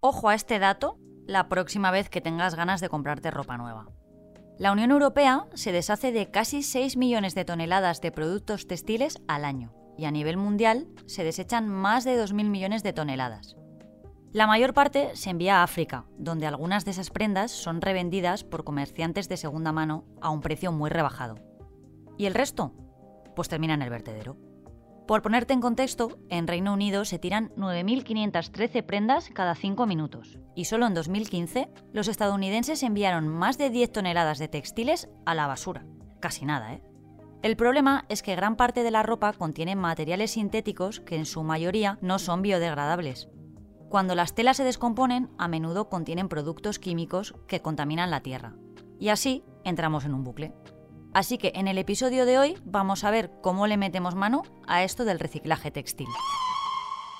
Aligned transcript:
Ojo 0.00 0.28
a 0.30 0.34
este 0.34 0.58
dato 0.58 0.98
la 1.26 1.48
próxima 1.48 1.90
vez 1.90 2.08
que 2.08 2.22
tengas 2.22 2.54
ganas 2.54 2.80
de 2.80 2.88
comprarte 2.88 3.30
ropa 3.30 3.58
nueva. 3.58 3.88
La 4.58 4.72
Unión 4.72 4.90
Europea 4.90 5.46
se 5.54 5.70
deshace 5.70 6.12
de 6.12 6.30
casi 6.30 6.62
6 6.62 6.96
millones 6.96 7.34
de 7.34 7.44
toneladas 7.44 8.00
de 8.00 8.10
productos 8.10 8.66
textiles 8.66 9.20
al 9.28 9.44
año 9.44 9.74
y 9.98 10.06
a 10.06 10.10
nivel 10.10 10.36
mundial 10.36 10.88
se 11.06 11.24
desechan 11.24 11.68
más 11.68 12.04
de 12.04 12.18
2.000 12.20 12.48
millones 12.48 12.82
de 12.82 12.92
toneladas. 12.92 13.56
La 14.32 14.46
mayor 14.46 14.72
parte 14.72 15.14
se 15.14 15.30
envía 15.30 15.60
a 15.60 15.62
África, 15.62 16.06
donde 16.16 16.46
algunas 16.46 16.84
de 16.84 16.92
esas 16.92 17.10
prendas 17.10 17.50
son 17.50 17.80
revendidas 17.80 18.44
por 18.44 18.64
comerciantes 18.64 19.28
de 19.28 19.36
segunda 19.36 19.72
mano 19.72 20.06
a 20.20 20.30
un 20.30 20.40
precio 20.40 20.72
muy 20.72 20.90
rebajado. 20.90 21.36
¿Y 22.16 22.26
el 22.26 22.34
resto? 22.34 22.72
Pues 23.36 23.48
termina 23.48 23.74
en 23.74 23.82
el 23.82 23.90
vertedero. 23.90 24.47
Por 25.08 25.22
ponerte 25.22 25.54
en 25.54 25.62
contexto, 25.62 26.18
en 26.28 26.46
Reino 26.46 26.74
Unido 26.74 27.06
se 27.06 27.18
tiran 27.18 27.48
9.513 27.56 28.84
prendas 28.84 29.30
cada 29.32 29.54
5 29.54 29.86
minutos, 29.86 30.38
y 30.54 30.66
solo 30.66 30.86
en 30.86 30.92
2015 30.92 31.70
los 31.94 32.08
estadounidenses 32.08 32.82
enviaron 32.82 33.26
más 33.26 33.56
de 33.56 33.70
10 33.70 33.90
toneladas 33.90 34.38
de 34.38 34.48
textiles 34.48 35.08
a 35.24 35.34
la 35.34 35.46
basura. 35.46 35.86
Casi 36.20 36.44
nada, 36.44 36.74
¿eh? 36.74 36.82
El 37.40 37.56
problema 37.56 38.04
es 38.10 38.22
que 38.22 38.36
gran 38.36 38.56
parte 38.56 38.82
de 38.82 38.90
la 38.90 39.02
ropa 39.02 39.32
contiene 39.32 39.76
materiales 39.76 40.32
sintéticos 40.32 41.00
que 41.00 41.16
en 41.16 41.24
su 41.24 41.42
mayoría 41.42 41.98
no 42.02 42.18
son 42.18 42.42
biodegradables. 42.42 43.30
Cuando 43.88 44.14
las 44.14 44.34
telas 44.34 44.58
se 44.58 44.64
descomponen, 44.64 45.30
a 45.38 45.48
menudo 45.48 45.88
contienen 45.88 46.28
productos 46.28 46.78
químicos 46.78 47.34
que 47.46 47.62
contaminan 47.62 48.10
la 48.10 48.20
tierra. 48.20 48.56
Y 49.00 49.08
así 49.08 49.42
entramos 49.64 50.04
en 50.04 50.12
un 50.12 50.24
bucle. 50.24 50.52
Así 51.18 51.36
que 51.36 51.50
en 51.56 51.66
el 51.66 51.78
episodio 51.78 52.26
de 52.26 52.38
hoy 52.38 52.56
vamos 52.64 53.02
a 53.02 53.10
ver 53.10 53.28
cómo 53.42 53.66
le 53.66 53.76
metemos 53.76 54.14
mano 54.14 54.44
a 54.68 54.84
esto 54.84 55.04
del 55.04 55.18
reciclaje 55.18 55.72
textil. 55.72 56.06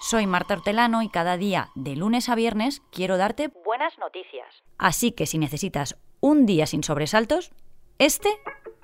Soy 0.00 0.26
Marta 0.26 0.54
Hortelano 0.54 1.02
y 1.02 1.10
cada 1.10 1.36
día, 1.36 1.68
de 1.74 1.94
lunes 1.94 2.30
a 2.30 2.34
viernes, 2.34 2.80
quiero 2.90 3.18
darte 3.18 3.52
buenas 3.66 3.98
noticias. 3.98 4.62
Así 4.78 5.12
que 5.12 5.26
si 5.26 5.36
necesitas 5.36 5.98
un 6.20 6.46
día 6.46 6.64
sin 6.64 6.82
sobresaltos, 6.82 7.52
este 7.98 8.30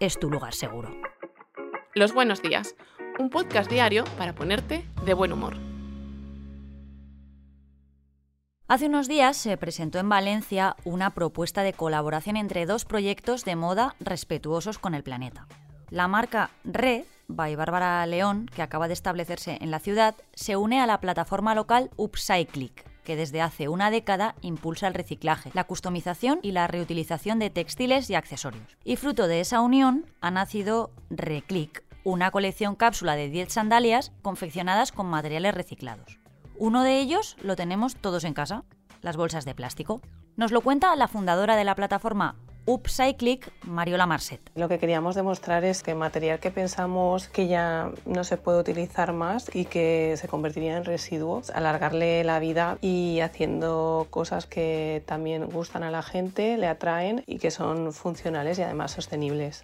es 0.00 0.18
tu 0.18 0.28
lugar 0.28 0.54
seguro. 0.54 0.90
Los 1.94 2.12
buenos 2.12 2.42
días, 2.42 2.74
un 3.20 3.30
podcast 3.30 3.70
diario 3.70 4.02
para 4.18 4.34
ponerte 4.34 4.84
de 5.04 5.14
buen 5.14 5.32
humor. 5.32 5.75
Hace 8.68 8.86
unos 8.86 9.06
días 9.06 9.36
se 9.36 9.56
presentó 9.56 10.00
en 10.00 10.08
Valencia 10.08 10.74
una 10.84 11.10
propuesta 11.10 11.62
de 11.62 11.72
colaboración 11.72 12.36
entre 12.36 12.66
dos 12.66 12.84
proyectos 12.84 13.44
de 13.44 13.54
moda 13.54 13.94
respetuosos 14.00 14.80
con 14.80 14.96
el 14.96 15.04
planeta. 15.04 15.46
La 15.88 16.08
marca 16.08 16.50
Re, 16.64 17.04
by 17.28 17.54
Bárbara 17.54 18.04
León, 18.06 18.50
que 18.52 18.62
acaba 18.62 18.88
de 18.88 18.94
establecerse 18.94 19.58
en 19.60 19.70
la 19.70 19.78
ciudad, 19.78 20.16
se 20.34 20.56
une 20.56 20.80
a 20.80 20.86
la 20.86 21.00
plataforma 21.00 21.54
local 21.54 21.90
Upcyclic, 21.96 22.84
que 23.04 23.14
desde 23.14 23.40
hace 23.40 23.68
una 23.68 23.92
década 23.92 24.34
impulsa 24.40 24.88
el 24.88 24.94
reciclaje, 24.94 25.52
la 25.54 25.62
customización 25.62 26.40
y 26.42 26.50
la 26.50 26.66
reutilización 26.66 27.38
de 27.38 27.50
textiles 27.50 28.10
y 28.10 28.16
accesorios. 28.16 28.76
Y 28.82 28.96
fruto 28.96 29.28
de 29.28 29.38
esa 29.38 29.60
unión 29.60 30.06
ha 30.20 30.32
nacido 30.32 30.90
Reclick, 31.08 31.84
una 32.02 32.32
colección 32.32 32.74
cápsula 32.74 33.14
de 33.14 33.28
10 33.28 33.52
sandalias 33.52 34.10
confeccionadas 34.22 34.90
con 34.90 35.06
materiales 35.06 35.54
reciclados. 35.54 36.18
Uno 36.58 36.82
de 36.82 37.00
ellos 37.00 37.36
lo 37.42 37.54
tenemos 37.54 37.96
todos 37.96 38.24
en 38.24 38.32
casa, 38.32 38.64
las 39.02 39.18
bolsas 39.18 39.44
de 39.44 39.54
plástico. 39.54 40.00
Nos 40.36 40.52
lo 40.52 40.62
cuenta 40.62 40.96
la 40.96 41.06
fundadora 41.06 41.54
de 41.54 41.64
la 41.64 41.74
plataforma 41.74 42.36
Upcyclic, 42.64 43.52
Mariola 43.64 44.06
Marset. 44.06 44.40
Lo 44.54 44.66
que 44.68 44.78
queríamos 44.78 45.14
demostrar 45.14 45.64
es 45.64 45.82
que 45.82 45.94
material 45.94 46.40
que 46.40 46.50
pensamos 46.50 47.28
que 47.28 47.46
ya 47.46 47.90
no 48.06 48.24
se 48.24 48.38
puede 48.38 48.58
utilizar 48.58 49.12
más 49.12 49.54
y 49.54 49.66
que 49.66 50.14
se 50.16 50.28
convertiría 50.28 50.78
en 50.78 50.84
residuos, 50.84 51.50
alargarle 51.50 52.24
la 52.24 52.38
vida 52.38 52.78
y 52.80 53.20
haciendo 53.20 54.06
cosas 54.08 54.46
que 54.46 55.02
también 55.06 55.46
gustan 55.46 55.82
a 55.82 55.90
la 55.90 56.02
gente, 56.02 56.56
le 56.56 56.66
atraen 56.68 57.22
y 57.26 57.38
que 57.38 57.50
son 57.50 57.92
funcionales 57.92 58.58
y 58.58 58.62
además 58.62 58.92
sostenibles. 58.92 59.62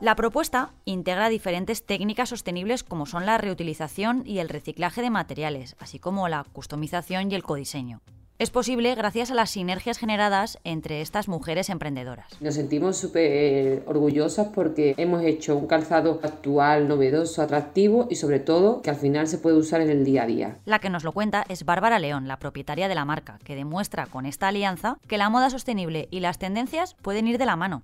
La 0.00 0.14
propuesta 0.14 0.70
integra 0.84 1.28
diferentes 1.28 1.84
técnicas 1.84 2.28
sostenibles 2.28 2.84
como 2.84 3.04
son 3.04 3.26
la 3.26 3.36
reutilización 3.36 4.22
y 4.24 4.38
el 4.38 4.48
reciclaje 4.48 5.02
de 5.02 5.10
materiales, 5.10 5.74
así 5.80 5.98
como 5.98 6.28
la 6.28 6.44
customización 6.52 7.32
y 7.32 7.34
el 7.34 7.42
codiseño. 7.42 8.00
Es 8.38 8.50
posible 8.50 8.94
gracias 8.94 9.32
a 9.32 9.34
las 9.34 9.50
sinergias 9.50 9.98
generadas 9.98 10.60
entre 10.62 11.00
estas 11.00 11.26
mujeres 11.26 11.68
emprendedoras. 11.68 12.40
Nos 12.40 12.54
sentimos 12.54 12.96
súper 12.96 13.82
orgullosas 13.86 14.46
porque 14.54 14.94
hemos 14.96 15.24
hecho 15.24 15.56
un 15.56 15.66
calzado 15.66 16.20
actual, 16.22 16.86
novedoso, 16.86 17.42
atractivo 17.42 18.06
y 18.08 18.14
sobre 18.14 18.38
todo 18.38 18.80
que 18.82 18.90
al 18.90 18.96
final 18.96 19.26
se 19.26 19.38
puede 19.38 19.56
usar 19.56 19.80
en 19.80 19.90
el 19.90 20.04
día 20.04 20.22
a 20.22 20.26
día. 20.26 20.58
La 20.64 20.78
que 20.78 20.90
nos 20.90 21.02
lo 21.02 21.10
cuenta 21.10 21.44
es 21.48 21.64
Bárbara 21.64 21.98
León, 21.98 22.28
la 22.28 22.38
propietaria 22.38 22.86
de 22.86 22.94
la 22.94 23.04
marca, 23.04 23.40
que 23.42 23.56
demuestra 23.56 24.06
con 24.06 24.26
esta 24.26 24.46
alianza 24.46 24.98
que 25.08 25.18
la 25.18 25.28
moda 25.28 25.50
sostenible 25.50 26.06
y 26.12 26.20
las 26.20 26.38
tendencias 26.38 26.94
pueden 27.02 27.26
ir 27.26 27.38
de 27.38 27.46
la 27.46 27.56
mano. 27.56 27.82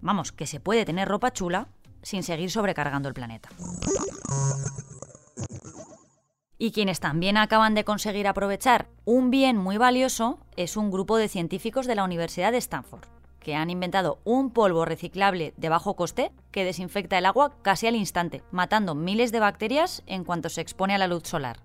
Vamos, 0.00 0.32
que 0.32 0.46
se 0.46 0.60
puede 0.60 0.84
tener 0.84 1.08
ropa 1.08 1.32
chula 1.32 1.68
sin 2.02 2.22
seguir 2.22 2.50
sobrecargando 2.50 3.08
el 3.08 3.14
planeta. 3.14 3.48
Y 6.60 6.72
quienes 6.72 6.98
también 6.98 7.36
acaban 7.36 7.74
de 7.74 7.84
conseguir 7.84 8.26
aprovechar 8.26 8.88
un 9.04 9.30
bien 9.30 9.56
muy 9.56 9.76
valioso 9.76 10.40
es 10.56 10.76
un 10.76 10.90
grupo 10.90 11.16
de 11.16 11.28
científicos 11.28 11.86
de 11.86 11.94
la 11.94 12.04
Universidad 12.04 12.50
de 12.50 12.58
Stanford, 12.58 13.06
que 13.38 13.54
han 13.54 13.70
inventado 13.70 14.18
un 14.24 14.50
polvo 14.50 14.84
reciclable 14.84 15.54
de 15.56 15.68
bajo 15.68 15.94
coste 15.94 16.32
que 16.50 16.64
desinfecta 16.64 17.16
el 17.16 17.26
agua 17.26 17.54
casi 17.62 17.86
al 17.86 17.94
instante, 17.94 18.42
matando 18.50 18.96
miles 18.96 19.30
de 19.30 19.40
bacterias 19.40 20.02
en 20.06 20.24
cuanto 20.24 20.48
se 20.48 20.60
expone 20.60 20.94
a 20.94 20.98
la 20.98 21.06
luz 21.06 21.28
solar. 21.28 21.60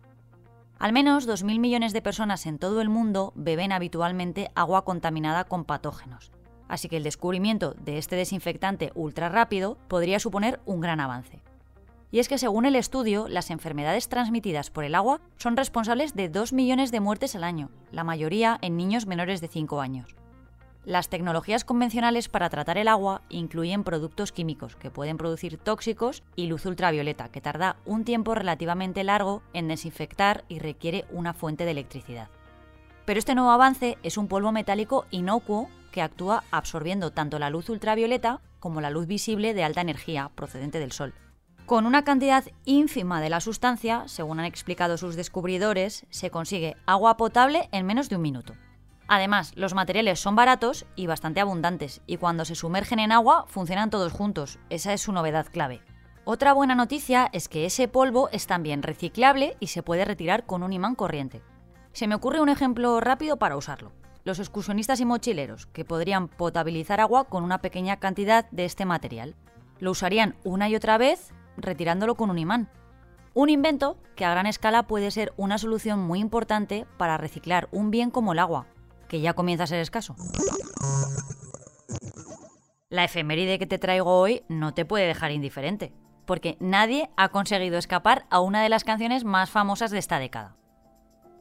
Al 0.77 0.93
menos 0.93 1.27
2.000 1.27 1.59
millones 1.59 1.93
de 1.93 2.01
personas 2.01 2.45
en 2.45 2.59
todo 2.59 2.81
el 2.81 2.89
mundo 2.89 3.33
beben 3.35 3.71
habitualmente 3.71 4.51
agua 4.53 4.85
contaminada 4.85 5.45
con 5.45 5.65
patógenos, 5.65 6.31
así 6.73 6.89
que 6.89 6.97
el 6.97 7.03
descubrimiento 7.03 7.75
de 7.85 7.99
este 7.99 8.15
desinfectante 8.15 8.91
ultra 8.95 9.29
rápido 9.29 9.77
podría 9.87 10.19
suponer 10.19 10.59
un 10.65 10.81
gran 10.81 10.99
avance. 10.99 11.43
Y 12.09 12.17
es 12.17 12.27
que 12.27 12.39
según 12.39 12.65
el 12.65 12.75
estudio, 12.75 13.27
las 13.27 13.51
enfermedades 13.51 14.09
transmitidas 14.09 14.71
por 14.71 14.83
el 14.83 14.95
agua 14.95 15.21
son 15.37 15.55
responsables 15.55 16.15
de 16.15 16.29
2 16.29 16.51
millones 16.51 16.91
de 16.91 16.99
muertes 16.99 17.35
al 17.35 17.43
año, 17.43 17.69
la 17.91 18.03
mayoría 18.03 18.57
en 18.63 18.75
niños 18.75 19.05
menores 19.05 19.39
de 19.39 19.49
5 19.49 19.81
años. 19.81 20.15
Las 20.83 21.09
tecnologías 21.09 21.63
convencionales 21.63 22.27
para 22.27 22.49
tratar 22.49 22.79
el 22.79 22.87
agua 22.87 23.21
incluyen 23.29 23.83
productos 23.83 24.31
químicos 24.31 24.75
que 24.75 24.89
pueden 24.89 25.17
producir 25.17 25.59
tóxicos 25.59 26.23
y 26.35 26.47
luz 26.47 26.65
ultravioleta, 26.65 27.29
que 27.29 27.39
tarda 27.39 27.75
un 27.85 28.03
tiempo 28.03 28.33
relativamente 28.33 29.03
largo 29.03 29.43
en 29.53 29.67
desinfectar 29.67 30.43
y 30.49 30.57
requiere 30.57 31.05
una 31.11 31.35
fuente 31.35 31.65
de 31.65 31.71
electricidad. 31.71 32.29
Pero 33.05 33.19
este 33.19 33.35
nuevo 33.35 33.51
avance 33.51 33.99
es 34.01 34.17
un 34.17 34.27
polvo 34.27 34.51
metálico 34.51 35.05
inocuo 35.11 35.69
que 35.93 36.01
actúa 36.01 36.43
absorbiendo 36.51 37.11
tanto 37.11 37.39
la 37.39 37.49
luz 37.49 37.69
ultravioleta 37.69 38.41
como 38.59 38.81
la 38.81 38.89
luz 38.89 39.07
visible 39.07 39.53
de 39.53 39.63
alta 39.63 39.79
energía 39.79 40.31
procedente 40.35 40.79
del 40.79 40.91
sol. 40.91 41.13
Con 41.65 41.85
una 41.85 42.03
cantidad 42.03 42.43
ínfima 42.65 43.21
de 43.21 43.29
la 43.29 43.39
sustancia, 43.39 44.03
según 44.07 44.39
han 44.39 44.45
explicado 44.45 44.97
sus 44.97 45.15
descubridores, 45.15 46.05
se 46.09 46.29
consigue 46.29 46.75
agua 46.85 47.15
potable 47.15 47.69
en 47.71 47.85
menos 47.85 48.09
de 48.09 48.17
un 48.17 48.21
minuto. 48.21 48.53
Además, 49.07 49.53
los 49.55 49.73
materiales 49.73 50.19
son 50.19 50.35
baratos 50.35 50.85
y 50.95 51.07
bastante 51.07 51.39
abundantes, 51.39 52.01
y 52.07 52.17
cuando 52.17 52.43
se 52.43 52.55
sumergen 52.55 52.99
en 52.99 53.13
agua 53.13 53.45
funcionan 53.47 53.89
todos 53.89 54.11
juntos. 54.11 54.59
Esa 54.69 54.91
es 54.91 55.01
su 55.01 55.13
novedad 55.13 55.47
clave. 55.51 55.81
Otra 56.25 56.53
buena 56.53 56.73
noticia 56.75 57.29
es 57.31 57.47
que 57.47 57.65
ese 57.65 57.87
polvo 57.87 58.29
es 58.31 58.47
también 58.47 58.81
reciclable 58.81 59.55
y 59.59 59.67
se 59.67 59.83
puede 59.83 60.05
retirar 60.05 60.45
con 60.45 60.63
un 60.63 60.73
imán 60.73 60.95
corriente. 60.95 61.41
Se 61.91 62.07
me 62.07 62.15
ocurre 62.15 62.41
un 62.41 62.49
ejemplo 62.49 62.99
rápido 62.99 63.37
para 63.37 63.55
usarlo. 63.55 63.91
Los 64.23 64.39
excursionistas 64.39 65.01
y 65.01 65.05
mochileros, 65.05 65.65
que 65.67 65.83
podrían 65.83 66.29
potabilizar 66.29 67.01
agua 67.01 67.25
con 67.25 67.43
una 67.43 67.59
pequeña 67.59 67.97
cantidad 67.97 68.49
de 68.51 68.63
este 68.63 68.85
material. 68.85 69.35
Lo 69.79 69.91
usarían 69.91 70.35
una 70.45 70.69
y 70.69 70.75
otra 70.75 70.97
vez 70.97 71.33
retirándolo 71.57 72.15
con 72.15 72.29
un 72.29 72.39
imán. 72.39 72.69
Un 73.33 73.49
invento 73.49 73.97
que 74.15 74.23
a 74.23 74.31
gran 74.31 74.45
escala 74.45 74.83
puede 74.83 75.11
ser 75.11 75.33
una 75.35 75.57
solución 75.57 75.99
muy 75.99 76.19
importante 76.19 76.85
para 76.97 77.17
reciclar 77.17 77.67
un 77.71 77.91
bien 77.91 78.11
como 78.11 78.31
el 78.31 78.39
agua, 78.39 78.67
que 79.09 79.19
ya 79.19 79.33
comienza 79.33 79.65
a 79.65 79.67
ser 79.67 79.79
escaso. 79.79 80.15
La 82.89 83.03
efeméride 83.03 83.59
que 83.59 83.67
te 83.67 83.79
traigo 83.79 84.19
hoy 84.19 84.43
no 84.47 84.73
te 84.73 84.85
puede 84.85 85.07
dejar 85.07 85.31
indiferente, 85.31 85.91
porque 86.25 86.55
nadie 86.61 87.09
ha 87.17 87.29
conseguido 87.29 87.77
escapar 87.77 88.25
a 88.29 88.39
una 88.39 88.63
de 88.63 88.69
las 88.69 88.85
canciones 88.85 89.25
más 89.25 89.49
famosas 89.49 89.91
de 89.91 89.99
esta 89.99 90.19
década. 90.19 90.55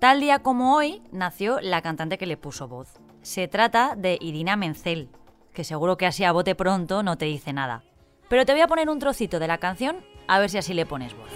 Tal 0.03 0.19
día 0.19 0.41
como 0.41 0.75
hoy 0.75 1.01
nació 1.13 1.61
la 1.61 1.81
cantante 1.81 2.19
que 2.19 2.27
le 2.27 2.37
puso 2.37 2.67
voz. 2.67 2.99
Se 3.23 3.47
trata 3.47 3.95
de 3.95 4.19
Irina 4.21 4.57
Menzel, 4.57 5.11
que 5.55 5.63
seguro 5.63 5.97
que 5.97 6.07
así 6.07 6.25
a 6.25 6.33
bote 6.33 6.57
pronto 6.57 7.05
no 7.05 7.17
te 7.17 7.27
dice 7.27 7.53
nada. 7.53 7.85
Pero 8.29 8.45
te 8.45 8.51
voy 8.51 8.63
a 8.63 8.67
poner 8.67 8.91
un 8.91 8.99
trocito 8.99 9.39
de 9.39 9.47
la 9.47 9.59
canción 9.59 10.05
a 10.27 10.41
ver 10.41 10.51
si 10.51 10.59
así 10.59 10.75
le 10.75 10.87
pones 10.87 11.17
voz. 11.17 11.31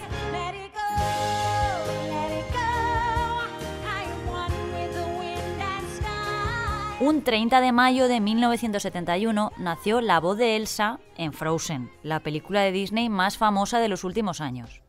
Un 6.98 7.22
30 7.22 7.60
de 7.60 7.70
mayo 7.70 8.08
de 8.08 8.18
1971 8.18 9.52
nació 9.58 10.00
la 10.00 10.18
voz 10.18 10.38
de 10.38 10.56
Elsa 10.56 10.98
en 11.16 11.32
Frozen, 11.32 11.92
la 12.02 12.18
película 12.18 12.62
de 12.62 12.72
Disney 12.72 13.08
más 13.08 13.38
famosa 13.38 13.78
de 13.78 13.86
los 13.86 14.02
últimos 14.02 14.40
años. 14.40 14.82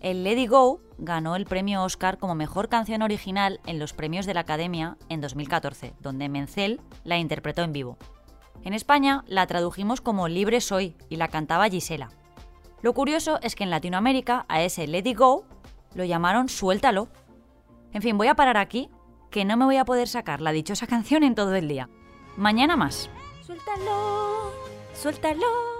El 0.00 0.24
Lady 0.24 0.46
Go 0.46 0.80
ganó 0.96 1.36
el 1.36 1.44
premio 1.44 1.82
Oscar 1.82 2.16
como 2.16 2.34
mejor 2.34 2.70
canción 2.70 3.02
original 3.02 3.60
en 3.66 3.78
los 3.78 3.92
premios 3.92 4.24
de 4.24 4.32
la 4.32 4.40
Academia 4.40 4.96
en 5.10 5.20
2014, 5.20 5.94
donde 6.00 6.30
Menzel 6.30 6.80
la 7.04 7.18
interpretó 7.18 7.62
en 7.62 7.72
vivo. 7.72 7.98
En 8.64 8.72
España 8.72 9.24
la 9.26 9.46
tradujimos 9.46 10.00
como 10.00 10.28
Libre 10.28 10.62
Soy 10.62 10.96
y 11.10 11.16
la 11.16 11.28
cantaba 11.28 11.68
Gisela. 11.68 12.08
Lo 12.80 12.94
curioso 12.94 13.38
es 13.42 13.54
que 13.54 13.64
en 13.64 13.70
Latinoamérica 13.70 14.46
a 14.48 14.62
ese 14.62 14.84
It 14.84 15.18
Go 15.18 15.44
lo 15.94 16.04
llamaron 16.04 16.48
Suéltalo. 16.48 17.08
En 17.92 18.00
fin, 18.00 18.16
voy 18.16 18.28
a 18.28 18.34
parar 18.34 18.56
aquí, 18.56 18.88
que 19.30 19.44
no 19.44 19.58
me 19.58 19.66
voy 19.66 19.76
a 19.76 19.84
poder 19.84 20.08
sacar 20.08 20.40
la 20.40 20.52
dichosa 20.52 20.86
canción 20.86 21.24
en 21.24 21.34
todo 21.34 21.54
el 21.54 21.68
día. 21.68 21.90
Mañana 22.36 22.76
más. 22.76 23.10
Suéltalo, 23.44 24.50
suéltalo. 24.94 25.79